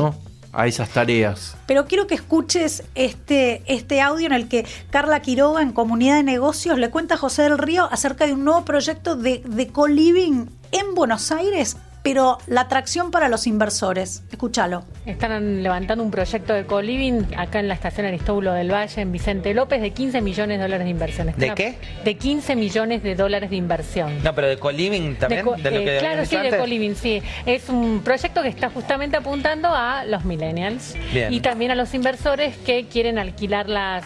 a 0.53 0.67
esas 0.67 0.89
tareas. 0.89 1.55
Pero 1.65 1.85
quiero 1.85 2.07
que 2.07 2.15
escuches 2.15 2.83
este, 2.95 3.61
este 3.67 4.01
audio 4.01 4.27
en 4.27 4.33
el 4.33 4.47
que 4.47 4.65
Carla 4.89 5.21
Quiroga 5.21 5.61
en 5.61 5.71
Comunidad 5.71 6.15
de 6.15 6.23
Negocios 6.23 6.77
le 6.77 6.89
cuenta 6.89 7.15
a 7.15 7.17
José 7.17 7.43
del 7.43 7.57
Río 7.57 7.87
acerca 7.91 8.25
de 8.25 8.33
un 8.33 8.43
nuevo 8.43 8.65
proyecto 8.65 9.15
de, 9.15 9.43
de 9.45 9.67
co-living 9.67 10.47
en 10.71 10.95
Buenos 10.95 11.31
Aires 11.31 11.77
pero 12.07 12.37
la 12.47 12.61
atracción 12.61 13.11
para 13.11 13.27
los 13.27 13.47
inversores. 13.47 14.23
Escúchalo. 14.31 14.85
Están 15.05 15.61
levantando 15.61 16.01
un 16.05 16.09
proyecto 16.09 16.53
de 16.53 16.65
co-living 16.65 17.35
acá 17.35 17.59
en 17.59 17.67
la 17.67 17.73
estación 17.73 18.05
Aristóbulo 18.05 18.53
del 18.53 18.71
Valle, 18.71 19.01
en 19.01 19.11
Vicente 19.11 19.53
López, 19.53 19.81
de 19.81 19.91
15 19.91 20.21
millones 20.21 20.57
de 20.57 20.63
dólares 20.63 20.85
de 20.85 20.91
inversión. 20.91 21.33
¿De 21.35 21.53
qué? 21.53 21.75
De 22.05 22.15
15 22.15 22.55
millones 22.55 23.03
de 23.03 23.15
dólares 23.15 23.49
de 23.49 23.57
inversión. 23.57 24.23
No, 24.23 24.33
pero 24.33 24.47
de 24.47 24.57
co-living 24.57 25.15
también. 25.15 25.45
Eh, 25.65 25.97
claro, 25.99 26.25
sí, 26.25 26.37
de 26.37 26.57
co-living, 26.57 26.95
sí. 26.95 27.21
Es 27.45 27.67
un 27.67 28.01
proyecto 28.05 28.41
que 28.41 28.47
está 28.47 28.69
justamente 28.69 29.17
apuntando 29.17 29.67
a 29.67 30.05
los 30.05 30.23
millennials 30.23 30.95
y 31.29 31.41
también 31.41 31.71
a 31.71 31.75
los 31.75 31.93
inversores 31.93 32.55
que 32.55 32.85
quieren 32.85 33.17
alquilar 33.17 33.67
las 33.67 34.05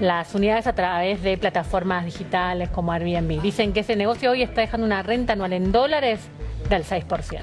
las 0.00 0.34
unidades 0.34 0.66
a 0.66 0.74
través 0.74 1.22
de 1.22 1.36
plataformas 1.36 2.04
digitales 2.04 2.70
como 2.70 2.92
Airbnb. 2.92 3.40
Dicen 3.40 3.72
que 3.72 3.80
ese 3.80 3.94
negocio 3.94 4.30
hoy 4.30 4.42
está 4.42 4.62
dejando 4.62 4.86
una 4.86 5.02
renta 5.02 5.34
anual 5.34 5.52
en 5.52 5.70
dólares 5.70 6.20
del 6.68 6.84
6%. 6.84 7.42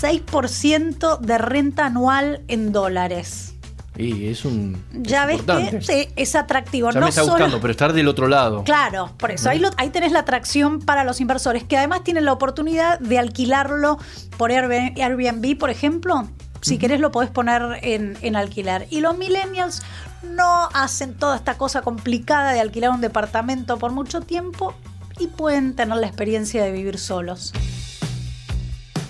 6% 0.00 1.18
de 1.18 1.38
renta 1.38 1.86
anual 1.86 2.42
en 2.48 2.72
dólares. 2.72 3.54
Y 3.98 4.28
es 4.28 4.44
un. 4.44 4.80
Ya 4.92 5.26
ves 5.26 5.42
que 5.42 6.12
es 6.14 6.36
atractivo. 6.36 6.90
Ya 6.90 7.00
no 7.00 7.06
me 7.06 7.10
está 7.10 7.24
buscando, 7.24 7.60
pero 7.60 7.72
estar 7.72 7.92
del 7.92 8.06
otro 8.06 8.28
lado. 8.28 8.62
Claro, 8.62 9.10
por 9.18 9.32
eso. 9.32 9.50
Ahí, 9.50 9.60
ahí 9.76 9.90
tenés 9.90 10.12
la 10.12 10.20
atracción 10.20 10.80
para 10.80 11.02
los 11.02 11.20
inversores, 11.20 11.64
que 11.64 11.76
además 11.76 12.04
tienen 12.04 12.24
la 12.24 12.32
oportunidad 12.32 13.00
de 13.00 13.18
alquilarlo 13.18 13.98
por 14.36 14.52
Airbnb, 14.52 15.58
por 15.58 15.70
ejemplo. 15.70 16.28
Si 16.60 16.78
querés, 16.78 17.00
lo 17.00 17.10
podés 17.10 17.30
poner 17.30 17.80
en, 17.82 18.16
en 18.22 18.36
alquilar. 18.36 18.86
Y 18.90 19.00
los 19.00 19.18
millennials 19.18 19.82
no 20.22 20.68
hacen 20.74 21.14
toda 21.14 21.36
esta 21.36 21.56
cosa 21.56 21.82
complicada 21.82 22.52
de 22.52 22.60
alquilar 22.60 22.90
un 22.90 23.00
departamento 23.00 23.78
por 23.78 23.92
mucho 23.92 24.20
tiempo 24.20 24.74
y 25.18 25.26
pueden 25.26 25.74
tener 25.74 25.96
la 25.96 26.06
experiencia 26.06 26.62
de 26.62 26.70
vivir 26.70 26.98
solos. 26.98 27.52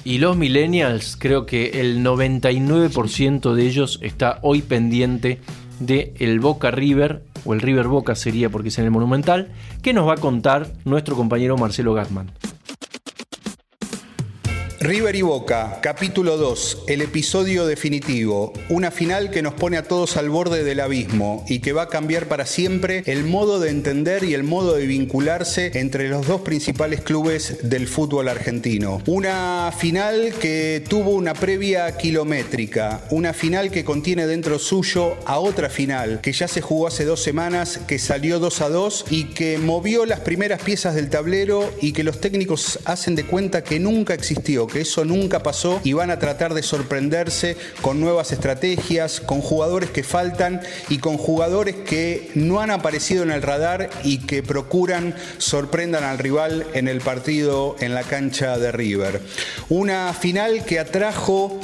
Y 0.08 0.16
los 0.16 0.38
millennials, 0.38 1.18
creo 1.18 1.44
que 1.44 1.82
el 1.82 2.02
99% 2.02 3.52
de 3.52 3.66
ellos 3.66 3.98
está 4.00 4.38
hoy 4.40 4.62
pendiente 4.62 5.38
de 5.80 6.14
el 6.18 6.40
Boca 6.40 6.70
River, 6.70 7.22
o 7.44 7.52
el 7.52 7.60
River 7.60 7.88
Boca 7.88 8.14
sería 8.14 8.48
porque 8.48 8.70
es 8.70 8.78
en 8.78 8.86
el 8.86 8.90
Monumental, 8.90 9.48
que 9.82 9.92
nos 9.92 10.08
va 10.08 10.14
a 10.14 10.16
contar 10.16 10.72
nuestro 10.86 11.14
compañero 11.14 11.58
Marcelo 11.58 11.92
Gatman. 11.92 12.30
River 14.80 15.16
y 15.16 15.22
Boca, 15.22 15.80
capítulo 15.82 16.36
2, 16.36 16.84
el 16.86 17.02
episodio 17.02 17.66
definitivo, 17.66 18.52
una 18.68 18.92
final 18.92 19.32
que 19.32 19.42
nos 19.42 19.54
pone 19.54 19.76
a 19.76 19.82
todos 19.82 20.16
al 20.16 20.30
borde 20.30 20.62
del 20.62 20.78
abismo 20.78 21.44
y 21.48 21.58
que 21.58 21.72
va 21.72 21.82
a 21.82 21.88
cambiar 21.88 22.28
para 22.28 22.46
siempre 22.46 23.02
el 23.06 23.24
modo 23.24 23.58
de 23.58 23.70
entender 23.70 24.22
y 24.22 24.34
el 24.34 24.44
modo 24.44 24.76
de 24.76 24.86
vincularse 24.86 25.72
entre 25.74 26.08
los 26.08 26.28
dos 26.28 26.42
principales 26.42 27.00
clubes 27.00 27.68
del 27.68 27.88
fútbol 27.88 28.28
argentino. 28.28 29.02
Una 29.06 29.72
final 29.76 30.32
que 30.40 30.84
tuvo 30.88 31.10
una 31.10 31.34
previa 31.34 31.96
kilométrica, 31.96 33.00
una 33.10 33.32
final 33.32 33.72
que 33.72 33.84
contiene 33.84 34.28
dentro 34.28 34.60
suyo 34.60 35.16
a 35.26 35.40
otra 35.40 35.70
final 35.70 36.20
que 36.20 36.32
ya 36.32 36.46
se 36.46 36.60
jugó 36.60 36.86
hace 36.86 37.04
dos 37.04 37.20
semanas, 37.20 37.80
que 37.88 37.98
salió 37.98 38.38
2 38.38 38.60
a 38.60 38.68
2 38.68 39.06
y 39.10 39.24
que 39.24 39.58
movió 39.58 40.06
las 40.06 40.20
primeras 40.20 40.62
piezas 40.62 40.94
del 40.94 41.10
tablero 41.10 41.68
y 41.82 41.92
que 41.92 42.04
los 42.04 42.20
técnicos 42.20 42.78
hacen 42.84 43.16
de 43.16 43.24
cuenta 43.24 43.64
que 43.64 43.80
nunca 43.80 44.14
existió 44.14 44.67
que 44.68 44.82
eso 44.82 45.04
nunca 45.04 45.42
pasó 45.42 45.80
y 45.82 45.94
van 45.94 46.10
a 46.10 46.18
tratar 46.18 46.54
de 46.54 46.62
sorprenderse 46.62 47.56
con 47.82 48.00
nuevas 48.00 48.32
estrategias, 48.32 49.20
con 49.20 49.40
jugadores 49.40 49.90
que 49.90 50.04
faltan 50.04 50.60
y 50.88 50.98
con 50.98 51.18
jugadores 51.18 51.74
que 51.74 52.30
no 52.34 52.60
han 52.60 52.70
aparecido 52.70 53.22
en 53.22 53.30
el 53.30 53.42
radar 53.42 53.90
y 54.04 54.18
que 54.18 54.42
procuran 54.42 55.14
sorprendan 55.38 56.04
al 56.04 56.18
rival 56.18 56.66
en 56.74 56.88
el 56.88 57.00
partido 57.00 57.76
en 57.80 57.94
la 57.94 58.04
cancha 58.04 58.58
de 58.58 58.72
River. 58.72 59.20
Una 59.68 60.12
final 60.12 60.64
que 60.64 60.78
atrajo 60.78 61.58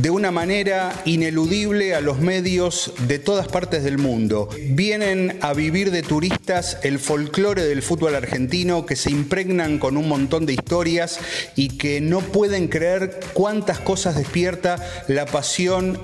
de 0.00 0.10
una 0.10 0.30
manera 0.30 1.02
ineludible 1.04 1.94
a 1.94 2.00
los 2.00 2.18
medios 2.18 2.92
de 3.06 3.18
todas 3.18 3.48
partes 3.48 3.84
del 3.84 3.98
mundo. 3.98 4.48
Vienen 4.70 5.38
a 5.40 5.52
vivir 5.52 5.90
de 5.90 6.02
turistas 6.02 6.78
el 6.82 6.98
folclore 6.98 7.64
del 7.64 7.82
fútbol 7.82 8.14
argentino 8.14 8.86
que 8.86 8.96
se 8.96 9.10
impregnan 9.10 9.78
con 9.78 9.96
un 9.96 10.08
montón 10.08 10.46
de 10.46 10.54
historias 10.54 11.18
y 11.56 11.76
que 11.76 12.00
no 12.00 12.20
pueden 12.20 12.68
creer 12.68 13.20
cuántas 13.32 13.78
cosas 13.80 14.16
despierta 14.16 14.76
la 15.08 15.26
pasión 15.26 15.98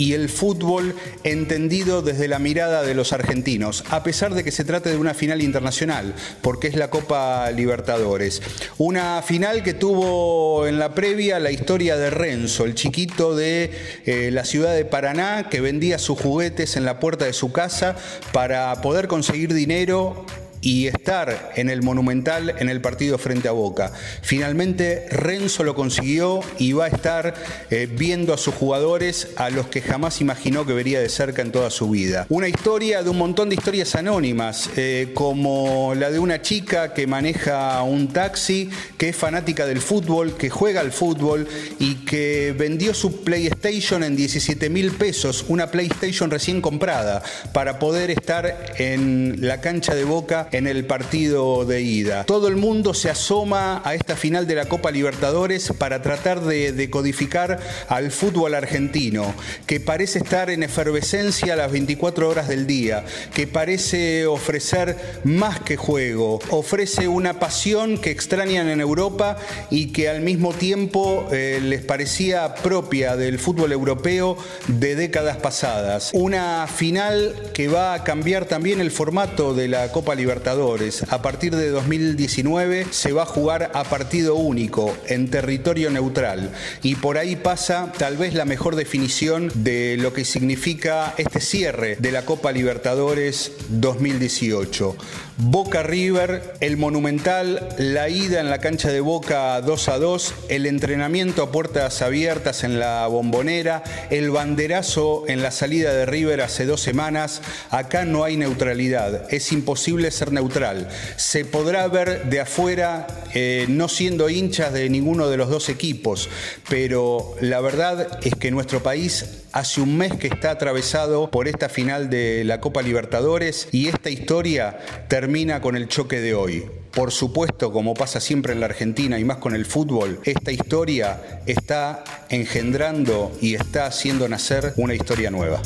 y 0.00 0.14
el 0.14 0.30
fútbol 0.30 0.94
entendido 1.24 2.00
desde 2.00 2.26
la 2.26 2.38
mirada 2.38 2.82
de 2.82 2.94
los 2.94 3.12
argentinos, 3.12 3.84
a 3.90 4.02
pesar 4.02 4.32
de 4.32 4.42
que 4.42 4.50
se 4.50 4.64
trate 4.64 4.88
de 4.88 4.96
una 4.96 5.12
final 5.12 5.42
internacional, 5.42 6.14
porque 6.40 6.68
es 6.68 6.74
la 6.74 6.88
Copa 6.88 7.50
Libertadores. 7.50 8.40
Una 8.78 9.20
final 9.20 9.62
que 9.62 9.74
tuvo 9.74 10.66
en 10.66 10.78
la 10.78 10.94
previa 10.94 11.38
la 11.38 11.50
historia 11.50 11.98
de 11.98 12.08
Renzo, 12.08 12.64
el 12.64 12.74
chiquito 12.74 13.36
de 13.36 13.72
eh, 14.06 14.30
la 14.32 14.46
ciudad 14.46 14.74
de 14.74 14.86
Paraná, 14.86 15.50
que 15.50 15.60
vendía 15.60 15.98
sus 15.98 16.18
juguetes 16.18 16.76
en 16.76 16.86
la 16.86 16.98
puerta 16.98 17.26
de 17.26 17.34
su 17.34 17.52
casa 17.52 17.94
para 18.32 18.80
poder 18.80 19.06
conseguir 19.06 19.52
dinero 19.52 20.24
y 20.62 20.86
estar 20.86 21.52
en 21.56 21.70
el 21.70 21.82
Monumental 21.82 22.54
en 22.58 22.68
el 22.68 22.80
partido 22.80 23.18
frente 23.18 23.48
a 23.48 23.52
Boca. 23.52 23.92
Finalmente 24.22 25.06
Renzo 25.10 25.64
lo 25.64 25.74
consiguió 25.74 26.40
y 26.58 26.72
va 26.72 26.86
a 26.86 26.88
estar 26.88 27.34
eh, 27.70 27.88
viendo 27.90 28.34
a 28.34 28.38
sus 28.38 28.54
jugadores 28.54 29.28
a 29.36 29.50
los 29.50 29.68
que 29.68 29.80
jamás 29.80 30.20
imaginó 30.20 30.66
que 30.66 30.72
vería 30.72 31.00
de 31.00 31.08
cerca 31.08 31.42
en 31.42 31.52
toda 31.52 31.70
su 31.70 31.90
vida. 31.90 32.26
Una 32.28 32.48
historia 32.48 33.02
de 33.02 33.10
un 33.10 33.18
montón 33.18 33.48
de 33.48 33.54
historias 33.54 33.94
anónimas, 33.94 34.70
eh, 34.76 35.12
como 35.14 35.94
la 35.94 36.10
de 36.10 36.18
una 36.18 36.42
chica 36.42 36.92
que 36.92 37.06
maneja 37.06 37.82
un 37.82 38.08
taxi, 38.08 38.70
que 38.98 39.10
es 39.10 39.16
fanática 39.16 39.66
del 39.66 39.80
fútbol, 39.80 40.36
que 40.36 40.50
juega 40.50 40.80
al 40.80 40.92
fútbol 40.92 41.48
y 41.78 41.96
que 42.04 42.54
vendió 42.56 42.94
su 42.94 43.22
PlayStation 43.22 44.04
en 44.04 44.16
17 44.16 44.68
mil 44.68 44.92
pesos, 44.92 45.44
una 45.48 45.70
PlayStation 45.70 46.30
recién 46.30 46.60
comprada, 46.60 47.22
para 47.52 47.78
poder 47.78 48.10
estar 48.10 48.74
en 48.78 49.38
la 49.40 49.60
cancha 49.60 49.94
de 49.94 50.04
Boca 50.04 50.48
en 50.52 50.66
el 50.66 50.84
partido 50.84 51.64
de 51.64 51.82
ida. 51.82 52.24
Todo 52.24 52.48
el 52.48 52.56
mundo 52.56 52.94
se 52.94 53.10
asoma 53.10 53.82
a 53.84 53.94
esta 53.94 54.16
final 54.16 54.46
de 54.46 54.54
la 54.54 54.66
Copa 54.66 54.90
Libertadores 54.90 55.72
para 55.78 56.02
tratar 56.02 56.40
de 56.40 56.72
decodificar 56.72 57.60
al 57.88 58.10
fútbol 58.10 58.54
argentino, 58.54 59.34
que 59.66 59.80
parece 59.80 60.18
estar 60.18 60.50
en 60.50 60.62
efervescencia 60.62 61.56
las 61.56 61.70
24 61.70 62.28
horas 62.28 62.48
del 62.48 62.66
día, 62.66 63.04
que 63.34 63.46
parece 63.46 64.26
ofrecer 64.26 64.96
más 65.24 65.60
que 65.60 65.76
juego, 65.76 66.40
ofrece 66.50 67.08
una 67.08 67.38
pasión 67.38 67.98
que 67.98 68.10
extrañan 68.10 68.68
en 68.68 68.80
Europa 68.80 69.36
y 69.70 69.92
que 69.92 70.08
al 70.08 70.20
mismo 70.20 70.52
tiempo 70.52 71.28
eh, 71.32 71.60
les 71.62 71.82
parecía 71.82 72.54
propia 72.54 73.16
del 73.16 73.38
fútbol 73.38 73.72
europeo 73.72 74.36
de 74.66 74.96
décadas 74.96 75.36
pasadas. 75.36 76.10
Una 76.12 76.66
final 76.66 77.34
que 77.54 77.68
va 77.68 77.94
a 77.94 78.04
cambiar 78.04 78.46
también 78.46 78.80
el 78.80 78.90
formato 78.90 79.54
de 79.54 79.68
la 79.68 79.92
Copa 79.92 80.14
Libertadores 80.14 80.39
Libertadores. 80.40 81.04
A 81.12 81.20
partir 81.20 81.54
de 81.54 81.68
2019 81.68 82.86
se 82.90 83.12
va 83.12 83.24
a 83.24 83.26
jugar 83.26 83.70
a 83.74 83.84
partido 83.84 84.36
único, 84.36 84.96
en 85.06 85.28
territorio 85.28 85.90
neutral. 85.90 86.50
Y 86.82 86.94
por 86.94 87.18
ahí 87.18 87.36
pasa 87.36 87.92
tal 87.98 88.16
vez 88.16 88.32
la 88.32 88.46
mejor 88.46 88.74
definición 88.74 89.52
de 89.54 89.98
lo 89.98 90.14
que 90.14 90.24
significa 90.24 91.12
este 91.18 91.40
cierre 91.40 91.96
de 91.96 92.10
la 92.10 92.24
Copa 92.24 92.52
Libertadores 92.52 93.52
2018. 93.68 94.96
Boca 95.42 95.82
River, 95.82 96.54
el 96.60 96.76
Monumental, 96.76 97.66
la 97.78 98.10
ida 98.10 98.40
en 98.40 98.50
la 98.50 98.58
cancha 98.58 98.90
de 98.90 99.00
Boca 99.00 99.58
2 99.62 99.88
a 99.88 99.98
2, 99.98 100.34
el 100.50 100.66
entrenamiento 100.66 101.42
a 101.42 101.50
puertas 101.50 102.02
abiertas 102.02 102.62
en 102.62 102.78
la 102.78 103.06
bombonera, 103.06 103.82
el 104.10 104.30
banderazo 104.30 105.24
en 105.28 105.42
la 105.42 105.50
salida 105.50 105.94
de 105.94 106.04
River 106.04 106.42
hace 106.42 106.66
dos 106.66 106.82
semanas. 106.82 107.40
Acá 107.70 108.04
no 108.04 108.24
hay 108.24 108.36
neutralidad, 108.36 109.32
es 109.32 109.50
imposible 109.50 110.10
ser 110.10 110.29
neutral. 110.32 110.88
Se 111.16 111.44
podrá 111.44 111.86
ver 111.88 112.24
de 112.30 112.40
afuera 112.40 113.06
eh, 113.34 113.66
no 113.68 113.88
siendo 113.88 114.28
hinchas 114.28 114.72
de 114.72 114.88
ninguno 114.88 115.28
de 115.28 115.36
los 115.36 115.50
dos 115.50 115.68
equipos, 115.68 116.28
pero 116.68 117.34
la 117.40 117.60
verdad 117.60 118.18
es 118.22 118.34
que 118.34 118.50
nuestro 118.50 118.82
país 118.82 119.44
hace 119.52 119.80
un 119.80 119.96
mes 119.96 120.14
que 120.14 120.28
está 120.28 120.50
atravesado 120.50 121.30
por 121.30 121.48
esta 121.48 121.68
final 121.68 122.10
de 122.10 122.44
la 122.44 122.60
Copa 122.60 122.82
Libertadores 122.82 123.68
y 123.72 123.88
esta 123.88 124.10
historia 124.10 124.78
termina 125.08 125.60
con 125.60 125.76
el 125.76 125.88
choque 125.88 126.20
de 126.20 126.34
hoy. 126.34 126.66
Por 126.92 127.12
supuesto, 127.12 127.72
como 127.72 127.94
pasa 127.94 128.20
siempre 128.20 128.52
en 128.52 128.60
la 128.60 128.66
Argentina 128.66 129.18
y 129.18 129.24
más 129.24 129.38
con 129.38 129.54
el 129.54 129.64
fútbol, 129.64 130.20
esta 130.24 130.50
historia 130.50 131.42
está 131.46 132.02
engendrando 132.28 133.30
y 133.40 133.54
está 133.54 133.86
haciendo 133.86 134.28
nacer 134.28 134.72
una 134.76 134.94
historia 134.94 135.30
nueva. 135.30 135.62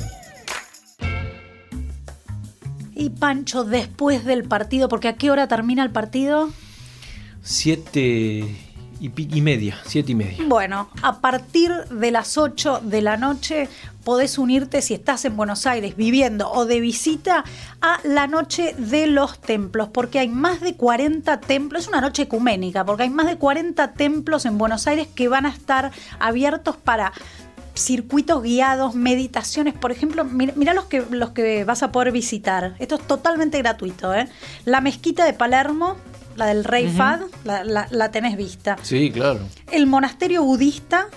Y 3.04 3.10
Pancho, 3.10 3.64
después 3.64 4.24
del 4.24 4.44
partido, 4.44 4.88
porque 4.88 5.08
¿a 5.08 5.16
qué 5.16 5.30
hora 5.30 5.46
termina 5.46 5.82
el 5.82 5.90
partido? 5.90 6.48
Siete 7.42 8.48
y, 8.98 9.40
media, 9.42 9.76
siete 9.84 10.12
y 10.12 10.14
media. 10.14 10.38
Bueno, 10.46 10.88
a 11.02 11.20
partir 11.20 11.70
de 11.90 12.10
las 12.10 12.38
8 12.38 12.80
de 12.82 13.02
la 13.02 13.18
noche 13.18 13.68
podés 14.04 14.38
unirte 14.38 14.80
si 14.80 14.94
estás 14.94 15.26
en 15.26 15.36
Buenos 15.36 15.66
Aires 15.66 15.96
viviendo 15.96 16.50
o 16.50 16.64
de 16.64 16.80
visita 16.80 17.44
a 17.82 18.00
la 18.04 18.26
Noche 18.26 18.74
de 18.78 19.06
los 19.06 19.38
Templos, 19.38 19.88
porque 19.92 20.18
hay 20.18 20.28
más 20.28 20.62
de 20.62 20.74
40 20.74 21.40
templos, 21.40 21.82
es 21.82 21.88
una 21.88 22.00
noche 22.00 22.22
ecuménica, 22.22 22.86
porque 22.86 23.02
hay 23.02 23.10
más 23.10 23.26
de 23.26 23.36
40 23.36 23.92
templos 23.92 24.46
en 24.46 24.56
Buenos 24.56 24.86
Aires 24.86 25.08
que 25.14 25.28
van 25.28 25.44
a 25.44 25.50
estar 25.50 25.92
abiertos 26.18 26.78
para 26.78 27.12
circuitos 27.74 28.42
guiados, 28.42 28.94
meditaciones, 28.94 29.74
por 29.74 29.90
ejemplo, 29.92 30.24
mira, 30.24 30.74
los, 30.74 30.84
que, 30.84 31.04
los 31.10 31.30
que 31.30 31.64
vas 31.64 31.82
a 31.82 31.92
poder 31.92 32.12
visitar. 32.12 32.74
Esto 32.78 32.96
es 32.96 33.06
totalmente 33.06 33.58
gratuito. 33.58 34.14
¿eh? 34.14 34.28
La 34.64 34.80
mezquita 34.80 35.24
de 35.24 35.32
Palermo, 35.32 35.96
la 36.36 36.46
del 36.46 36.64
Rey 36.64 36.88
Fad, 36.88 37.20
la, 37.44 38.10
tenés 38.10 38.36
vista. 38.36 38.76
Sí, 38.82 39.10
claro. 39.10 39.40
El 39.70 39.86
monasterio 39.86 40.44
budista 40.44 41.08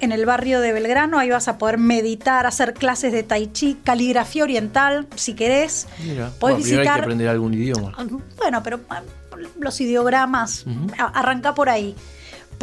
en 0.00 0.12
el 0.12 0.26
barrio 0.26 0.60
de 0.60 0.72
Belgrano, 0.72 1.18
ahí 1.18 1.30
vas 1.30 1.48
a 1.48 1.56
poder 1.56 1.78
meditar, 1.78 2.46
hacer 2.46 2.74
clases 2.74 3.12
de 3.12 3.22
tai 3.22 3.50
chi, 3.52 3.78
caligrafía 3.82 4.42
oriental, 4.42 5.06
si 5.14 5.34
querés. 5.34 5.86
Mira, 6.04 6.30
Podés 6.38 6.58
visitar... 6.58 6.80
hay 6.80 6.84
que 6.84 7.02
aprender 7.02 7.28
algún 7.28 7.54
idioma. 7.54 7.96
Bueno, 8.36 8.62
pero 8.62 8.80
ah, 8.90 9.02
los 9.58 9.80
ideogramas, 9.80 10.66
arranca 10.98 11.54
por 11.54 11.68
ahí 11.68 11.94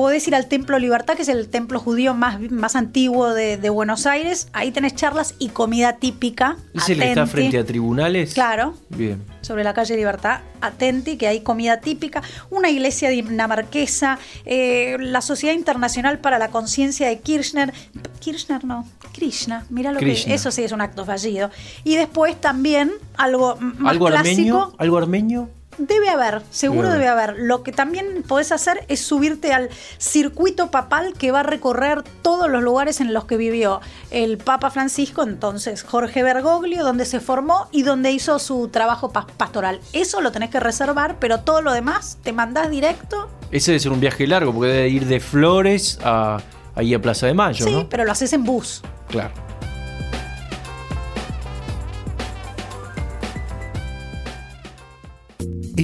podés 0.01 0.27
ir 0.27 0.33
al 0.33 0.47
Templo 0.47 0.79
Libertad, 0.79 1.15
que 1.15 1.21
es 1.21 1.27
el 1.27 1.47
templo 1.47 1.79
judío 1.79 2.15
más, 2.15 2.39
más 2.49 2.75
antiguo 2.75 3.35
de, 3.35 3.69
Buenos 3.69 4.07
Aires. 4.07 4.47
Ahí 4.51 4.71
tenés 4.71 4.95
charlas 4.95 5.35
y 5.37 5.49
comida 5.49 5.97
típica. 5.97 6.57
¿Ese 6.73 6.95
le 6.95 7.09
está 7.09 7.27
frente 7.27 7.59
a 7.59 7.65
tribunales? 7.65 8.33
Claro. 8.33 8.73
Bien. 8.89 9.21
Sobre 9.41 9.63
la 9.63 9.75
calle 9.75 9.95
Libertad. 9.95 10.39
Atenti, 10.59 11.17
que 11.17 11.27
hay 11.27 11.41
comida 11.41 11.81
típica. 11.81 12.23
Una 12.49 12.71
iglesia 12.71 13.09
dinamarquesa. 13.09 14.17
Eh, 14.45 14.97
la 14.99 15.21
Sociedad 15.21 15.53
Internacional 15.53 16.17
para 16.17 16.39
la 16.39 16.49
Conciencia 16.49 17.07
de 17.07 17.19
Kirchner. 17.19 17.71
Kirchner 18.19 18.65
no. 18.65 18.87
Krishna. 19.13 19.65
Mira 19.69 19.91
lo 19.91 19.99
que. 19.99 20.11
Eso 20.11 20.49
sí 20.49 20.63
es 20.63 20.71
un 20.71 20.81
acto 20.81 21.05
fallido. 21.05 21.51
Y 21.83 21.95
después 21.95 22.41
también 22.41 22.91
algo 23.17 23.55
más 23.57 23.91
¿Algo 23.91 24.07
clásico. 24.07 24.31
Armenio? 24.31 24.75
¿Algo 24.79 24.97
armenio? 24.97 25.60
Debe 25.77 26.09
haber, 26.09 26.41
seguro 26.51 26.89
debe 26.89 27.07
haber. 27.07 27.35
Lo 27.37 27.63
que 27.63 27.71
también 27.71 28.23
podés 28.27 28.51
hacer 28.51 28.85
es 28.87 28.99
subirte 28.99 29.53
al 29.53 29.69
circuito 29.97 30.69
papal 30.69 31.13
que 31.17 31.31
va 31.31 31.39
a 31.39 31.43
recorrer 31.43 32.03
todos 32.21 32.49
los 32.49 32.61
lugares 32.61 33.01
en 33.01 33.13
los 33.13 33.25
que 33.25 33.37
vivió 33.37 33.81
el 34.11 34.37
Papa 34.37 34.69
Francisco, 34.69 35.23
entonces 35.23 35.83
Jorge 35.83 36.23
Bergoglio, 36.23 36.83
donde 36.83 37.05
se 37.05 37.19
formó 37.19 37.67
y 37.71 37.83
donde 37.83 38.11
hizo 38.11 38.37
su 38.39 38.67
trabajo 38.67 39.11
pastoral. 39.11 39.79
Eso 39.93 40.21
lo 40.21 40.31
tenés 40.31 40.49
que 40.49 40.59
reservar, 40.59 41.17
pero 41.19 41.39
todo 41.41 41.61
lo 41.61 41.71
demás 41.73 42.17
te 42.21 42.33
mandás 42.33 42.69
directo. 42.69 43.29
Ese 43.51 43.71
debe 43.71 43.79
ser 43.79 43.91
un 43.91 43.99
viaje 43.99 44.27
largo, 44.27 44.53
porque 44.53 44.71
debe 44.71 44.89
ir 44.89 45.05
de 45.05 45.19
Flores 45.19 45.99
a 46.03 46.39
ahí 46.75 46.93
a 46.93 47.01
Plaza 47.01 47.27
de 47.27 47.33
Mayo, 47.33 47.65
sí, 47.65 47.87
pero 47.89 48.05
lo 48.05 48.11
haces 48.11 48.33
en 48.33 48.43
bus. 48.43 48.81
Claro. 49.09 49.50